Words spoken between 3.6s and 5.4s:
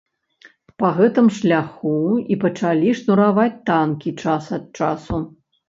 танкі час ад часу.